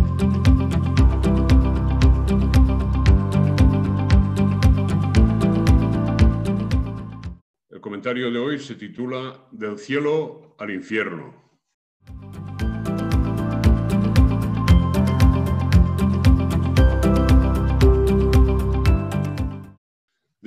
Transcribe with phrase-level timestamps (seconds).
[7.70, 11.51] El comentario de hoy se titula Del cielo al infierno.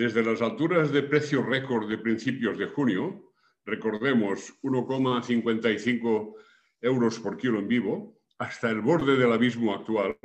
[0.05, 3.33] Desde las alturas de precio récord de principios de junio,
[3.65, 6.35] recordemos 1,55
[6.83, 10.19] euros por kilo en vivo, hasta el borde del abismo actual,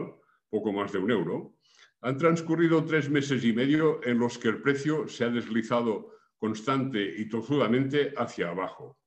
[0.49, 1.55] poco más de un euro,
[2.01, 7.01] han transcurrido tres meses y medio en los que el precio se ha deslizado constante
[7.17, 8.97] y tozudamente hacia abajo.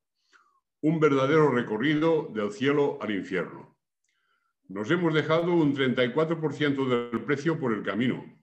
[0.81, 3.77] Un verdadero recorrido del cielo al infierno.
[4.69, 8.42] Nos hemos dejado un 34% del precio por el camino,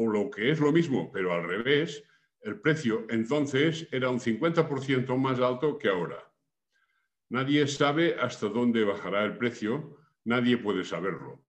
[0.00, 2.04] o lo que es lo mismo, pero al revés,
[2.42, 6.22] el precio entonces era un 50% más alto que ahora.
[7.30, 11.44] Nadie sabe hasta dónde bajará el precio, nadie puede saberlo.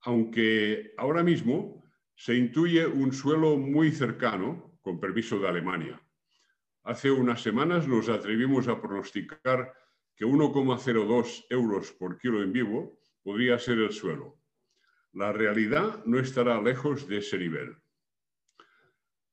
[0.00, 1.84] Aunque ahora mismo
[2.16, 6.02] se intuye un suelo muy cercano, con permiso de Alemania.
[6.84, 9.74] Hace unas semanas nos atrevimos a pronosticar
[10.16, 14.38] que 1,02 euros por kilo en vivo podría ser el suelo.
[15.14, 17.76] La realidad no estará lejos de ese nivel.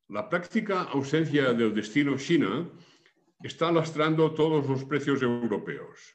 [0.08, 2.70] La práctica ausencia del destino China
[3.42, 6.14] está lastrando todos los precios europeos.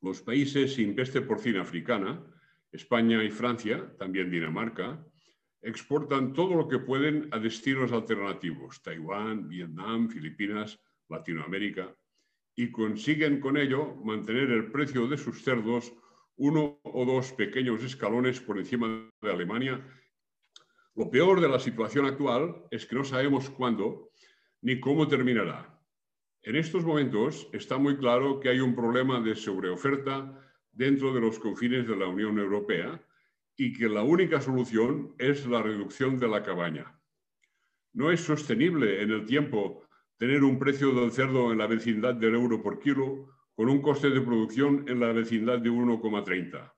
[0.00, 2.22] Los países sin peste porcina africana,
[2.70, 5.04] España y Francia, también Dinamarca,
[5.60, 11.92] exportan todo lo que pueden a destinos alternativos, Taiwán, Vietnam, Filipinas, Latinoamérica,
[12.54, 15.92] y consiguen con ello mantener el precio de sus cerdos
[16.38, 19.84] uno o dos pequeños escalones por encima de Alemania.
[20.94, 24.10] Lo peor de la situación actual es que no sabemos cuándo
[24.62, 25.78] ni cómo terminará.
[26.42, 30.40] En estos momentos está muy claro que hay un problema de sobreoferta
[30.72, 33.04] dentro de los confines de la Unión Europea
[33.56, 37.00] y que la única solución es la reducción de la cabaña.
[37.92, 39.82] No es sostenible en el tiempo
[40.16, 44.10] tener un precio del cerdo en la vecindad del euro por kilo con un coste
[44.10, 46.72] de producción en la vecindad de 1,30.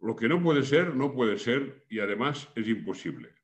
[0.00, 3.34] Lo que no puede ser, no puede ser y además es imposible.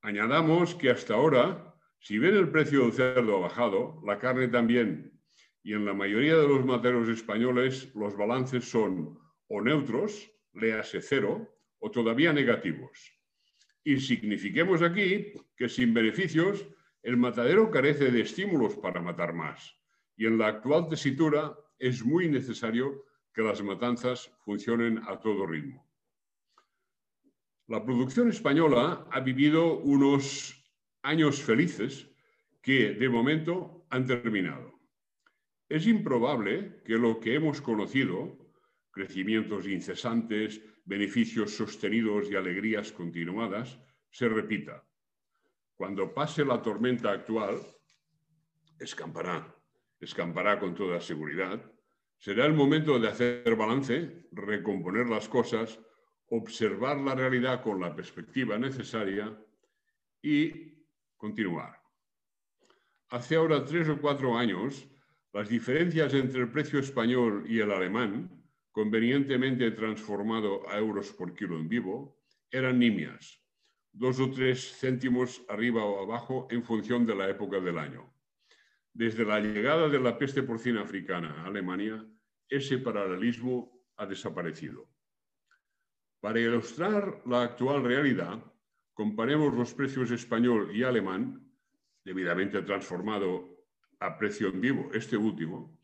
[0.00, 5.20] Añadamos que hasta ahora, si bien el precio del cerdo ha bajado, la carne también,
[5.62, 9.18] y en la mayoría de los materos españoles los balances son
[9.48, 13.12] o neutros, léase cero, o todavía negativos.
[13.84, 16.66] Y signifiquemos aquí que sin beneficios
[17.02, 19.77] el matadero carece de estímulos para matar más
[20.18, 25.86] y en la actual tesitura es muy necesario que las matanzas funcionen a todo ritmo.
[27.68, 30.60] La producción española ha vivido unos
[31.02, 32.10] años felices
[32.60, 34.80] que de momento han terminado.
[35.68, 38.36] Es improbable que lo que hemos conocido,
[38.90, 43.78] crecimientos incesantes, beneficios sostenidos y alegrías continuadas,
[44.10, 44.84] se repita.
[45.76, 47.60] Cuando pase la tormenta actual,
[48.80, 49.57] escampará
[50.00, 51.60] escampará con toda seguridad,
[52.18, 55.78] será el momento de hacer balance, recomponer las cosas,
[56.30, 59.36] observar la realidad con la perspectiva necesaria
[60.22, 60.84] y
[61.16, 61.80] continuar.
[63.10, 64.86] Hace ahora tres o cuatro años,
[65.32, 71.58] las diferencias entre el precio español y el alemán, convenientemente transformado a euros por kilo
[71.58, 72.18] en vivo,
[72.50, 73.40] eran nimias,
[73.92, 78.17] dos o tres céntimos arriba o abajo en función de la época del año.
[78.98, 82.04] Desde la llegada de la peste porcina africana a Alemania,
[82.48, 84.90] ese paralelismo ha desaparecido.
[86.18, 88.42] Para ilustrar la actual realidad,
[88.94, 91.48] comparemos los precios español y alemán,
[92.04, 93.48] debidamente transformado
[94.00, 95.78] a precio en vivo, este último,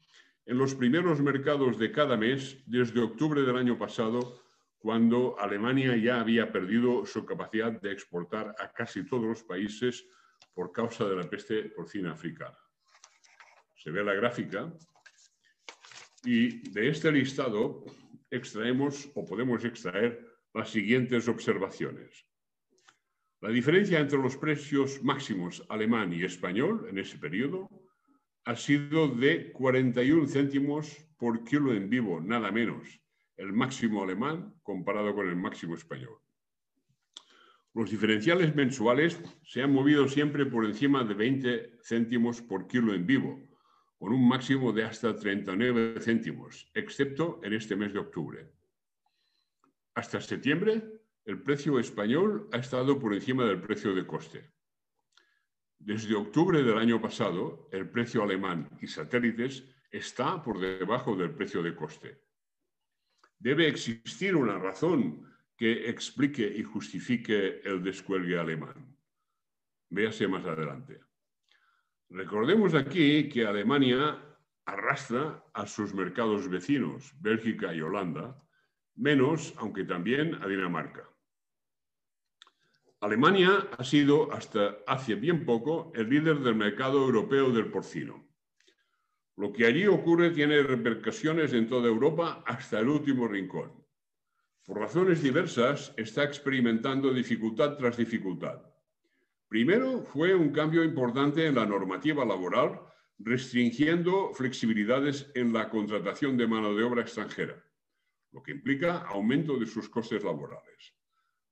[0.45, 4.43] en los primeros mercados de cada mes desde octubre del año pasado,
[4.77, 10.05] cuando Alemania ya había perdido su capacidad de exportar a casi todos los países
[10.53, 12.59] por causa de la peste porcina africana
[13.85, 14.73] se ve la gráfica,
[16.25, 17.85] y de este listado
[18.31, 22.25] extraemos o podemos extraer las siguientes observaciones.
[23.43, 27.69] La diferencia entre los precios máximos alemán y español en ese periodo
[28.47, 32.89] ha sido de 41 céntimos por kilo en vivo, nada menos,
[33.37, 36.17] el máximo alemán comparado con el máximo español.
[37.75, 43.05] Los diferenciales mensuales se han movido siempre por encima de 20 céntimos por kilo en
[43.05, 43.54] vivo,
[43.99, 48.51] con un máximo de hasta 39 céntimos, excepto en este mes de octubre.
[49.95, 50.83] Hasta septiembre,
[51.25, 54.51] el precio español ha estado por encima del precio de coste.
[55.79, 61.63] Desde octubre del año pasado, el precio alemán y satélites está por debajo del precio
[61.63, 62.21] de coste.
[63.39, 68.97] Debe existir una razón que explique y justifique el descuelgue alemán.
[69.91, 71.01] Véase más adelante.
[72.11, 74.19] Recordemos aquí que Alemania
[74.67, 78.41] arrastra a sus mercados vecinos, Bélgica y Holanda,
[78.97, 81.09] menos, aunque también a Dinamarca.
[83.01, 88.27] Alemania ha sido hasta hace bien poco el líder del mercado europeo del porcino.
[89.37, 93.85] Lo que allí ocurre tiene repercusiones en toda Europa hasta el último rincón.
[94.65, 98.63] Por razones diversas está experimentando dificultad tras dificultad.
[99.55, 102.81] Primero fue un cambio importante en la normativa laboral,
[103.21, 107.65] restringiendo flexibilidades en la contratación de mano de obra extranjera,
[108.33, 110.97] lo que implica aumento de sus costes laborales.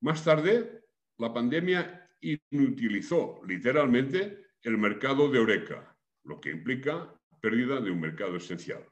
[0.01, 0.83] Más tarde,
[1.19, 2.11] la pandemia
[2.51, 8.85] inutilizó literalmente el mercado de Oreca, lo que implica pérdida de un mercado esencial.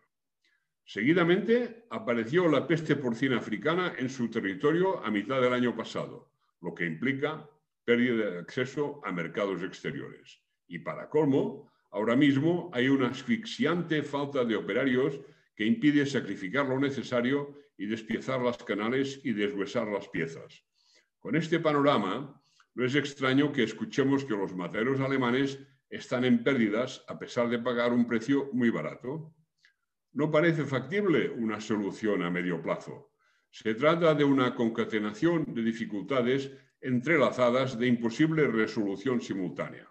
[0.85, 6.31] Seguidamente apareció la peste porcina africana en su territorio a mitad del año pasado,
[6.61, 7.51] lo que implica
[7.91, 10.41] pérdida de acceso a mercados exteriores.
[10.69, 15.19] Y para colmo, ahora mismo hay una asfixiante falta de operarios
[15.57, 20.65] que impide sacrificar lo necesario y despiezar las canales y deshuesar las piezas.
[21.19, 22.41] Con este panorama,
[22.77, 25.59] no es extraño que escuchemos que los materos alemanes
[25.89, 29.35] están en pérdidas a pesar de pagar un precio muy barato.
[30.13, 33.10] No parece factible una solución a medio plazo.
[33.51, 36.51] Se trata de una concatenación de dificultades
[36.81, 39.89] entrelazadas de imposible resolución simultánea.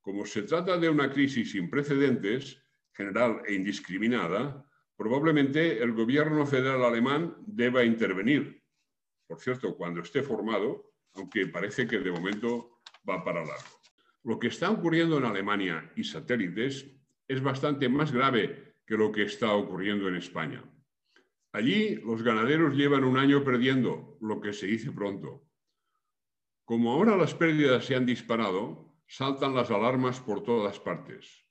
[0.00, 2.60] Como se trata de una crisis sin precedentes,
[2.92, 4.66] general e indiscriminada,
[4.96, 8.62] probablemente el gobierno federal alemán deba intervenir
[9.32, 13.80] por cierto, cuando esté formado, aunque parece que de momento va para largo.
[14.24, 16.86] Lo que está ocurriendo en Alemania y satélites
[17.26, 20.62] es bastante más grave que lo que está ocurriendo en España.
[21.52, 25.46] Allí los ganaderos llevan un año perdiendo, lo que se dice pronto.
[26.64, 31.44] Como ahora las pérdidas se han disparado, saltan las alarmas por todas partes.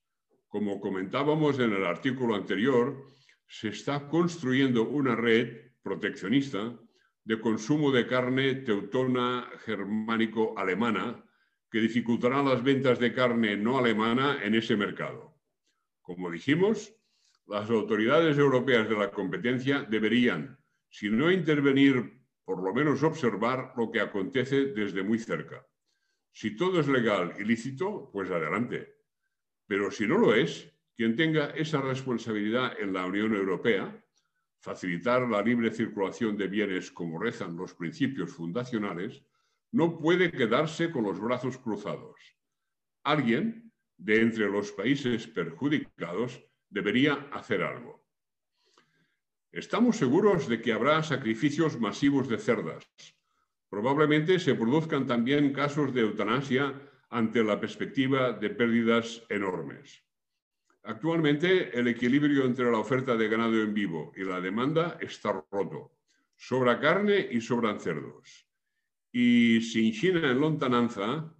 [0.47, 3.05] Como comentábamos en el artículo anterior,
[3.47, 6.79] se está construyendo una red proteccionista
[7.23, 11.23] de consumo de carne teutona germánico-alemana
[11.69, 15.37] que dificultará las ventas de carne no alemana en ese mercado.
[16.01, 16.91] Como dijimos,
[17.51, 20.57] las autoridades europeas de la competencia deberían,
[20.89, 25.67] si no intervenir, por lo menos observar lo que acontece desde muy cerca.
[26.31, 28.95] Si todo es legal y lícito, pues adelante.
[29.67, 34.01] Pero si no lo es, quien tenga esa responsabilidad en la Unión Europea
[34.61, 39.25] facilitar la libre circulación de bienes como rezan los principios fundacionales,
[39.73, 42.15] no puede quedarse con los brazos cruzados.
[43.03, 48.03] Alguien de entre los países perjudicados debería hacer algo.
[49.51, 52.87] Estamos seguros de que habrá sacrificios masivos de cerdas.
[53.69, 56.73] Probablemente se produzcan también casos de eutanasia
[57.09, 60.03] ante la perspectiva de pérdidas enormes.
[60.83, 65.91] Actualmente el equilibrio entre la oferta de ganado en vivo y la demanda está roto.
[66.35, 68.47] Sobra carne y sobran cerdos.
[69.11, 71.35] Y sin China en lontananza,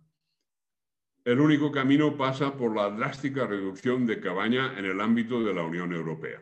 [1.23, 5.63] el único camino pasa por la drástica reducción de cabaña en el ámbito de la
[5.63, 6.41] Unión Europea.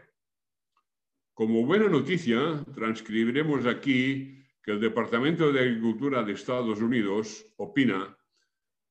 [1.33, 8.17] Como buena noticia, transcribiremos aquí que el Departamento de Agricultura de Estados Unidos opina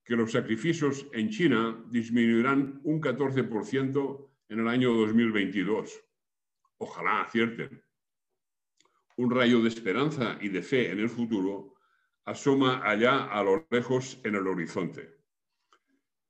[0.04, 6.04] que los sacrificios en China disminuirán un 14% en el año 2022.
[6.78, 7.82] Ojalá acierten.
[9.16, 11.74] Un rayo de esperanza y de fe en el futuro
[12.24, 15.17] asoma allá a lo lejos en el horizonte.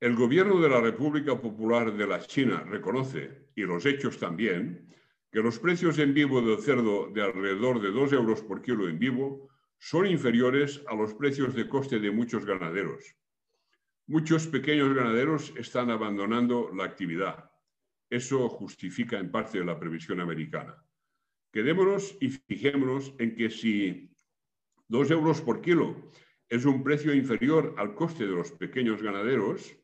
[0.01, 4.87] El gobierno de la República Popular de la China reconoce, y los hechos también,
[5.33, 9.01] que los precios en vivo del cerdo de alrededor de 2 euros por kilo en
[9.01, 13.17] vivo son inferiores a los precios de coste de muchos ganaderos
[14.07, 17.51] Muchos pequeños ganaderos están abandonando la actividad.
[18.09, 20.83] Eso justifica en parte la previsión americana.
[21.53, 24.15] Quedémonos y fijémonos en que si
[24.87, 26.11] dos euros por kilo
[26.49, 29.78] es un precio inferior al coste de los pequeños ganaderos,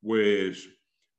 [0.00, 0.70] pues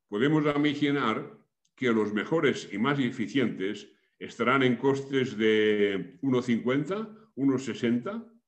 [0.07, 1.37] podemos imaginar
[1.75, 8.39] que los mejores y más eficientes estarán en costes de 1,50, 1,60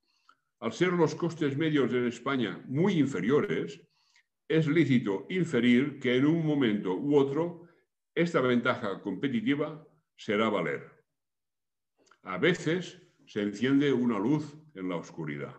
[0.62, 3.82] al ser los costes medios en España muy inferiores,
[4.48, 7.64] es lícito inferir que en un momento u otro
[8.14, 9.84] esta ventaja competitiva
[10.16, 10.88] será valer.
[12.22, 15.56] A veces se enciende una luz en la oscuridad.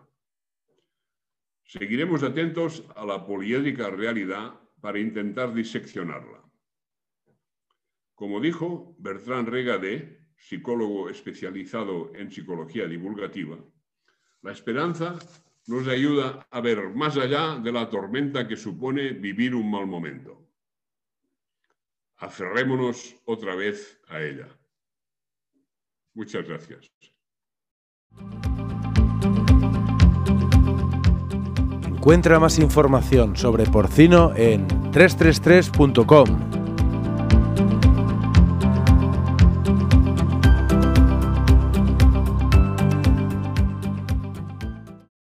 [1.65, 6.43] Seguiremos atentos a la poliédrica realidad para intentar diseccionarla.
[8.15, 13.57] Como dijo Bertrand Regadé, psicólogo especializado en psicología divulgativa,
[14.41, 15.17] la esperanza
[15.67, 20.49] nos ayuda a ver más allá de la tormenta que supone vivir un mal momento.
[22.17, 24.49] Aferrémonos otra vez a ella.
[26.13, 26.91] Muchas gracias.
[32.03, 36.62] Encuentra más información sobre porcino en 333.com.